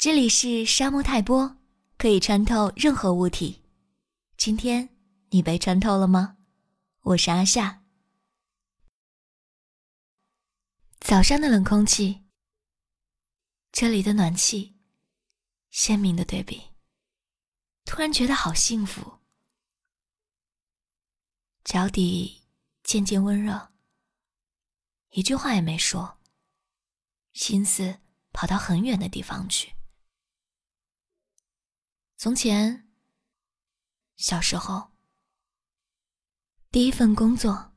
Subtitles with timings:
[0.00, 1.58] 这里是沙漠泰波，
[1.98, 3.62] 可以穿透任何物体。
[4.38, 4.88] 今天
[5.28, 6.38] 你被穿透了吗？
[7.02, 7.84] 我是阿夏。
[11.00, 12.22] 早上的冷空气，
[13.72, 14.74] 这里的暖气，
[15.68, 16.62] 鲜明的对比，
[17.84, 19.18] 突然觉得好幸福。
[21.62, 22.40] 脚底
[22.82, 23.70] 渐渐温热，
[25.10, 26.16] 一句话也没说，
[27.34, 28.00] 心思
[28.32, 29.74] 跑到很远的地方去。
[32.22, 32.86] 从前，
[34.16, 34.92] 小时候，
[36.70, 37.72] 第一份工作，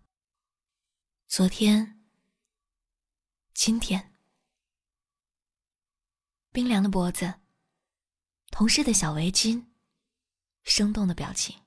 [1.28, 2.04] 昨天，
[3.54, 4.14] 今天，
[6.52, 7.36] 冰凉的脖子，
[8.52, 9.66] 同事的小围巾，
[10.64, 11.58] 生动的表情。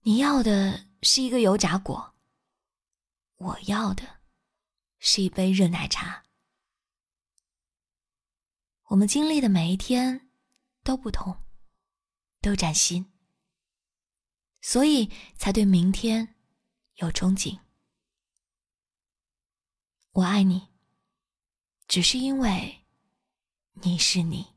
[0.00, 2.14] 你要的是一个油炸果，
[3.34, 4.22] 我要的
[5.00, 6.24] 是一杯热奶茶。
[8.84, 10.31] 我们经历的每一天。
[10.82, 11.36] 都不同，
[12.40, 13.06] 都崭新，
[14.60, 16.34] 所以才对明天
[16.96, 17.60] 有憧憬。
[20.12, 20.68] 我爱你，
[21.86, 22.84] 只是因为
[23.74, 24.48] 你是你。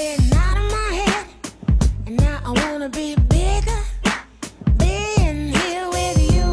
[0.00, 1.26] been out of my head,
[2.06, 3.80] and now I wanna be bigger.
[4.78, 6.48] Being here with you,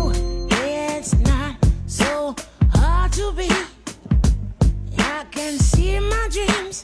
[0.52, 2.36] it's not so
[2.76, 3.50] hard to be.
[4.98, 6.84] I can see my dreams.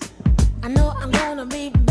[0.64, 1.82] I know I'm gonna be.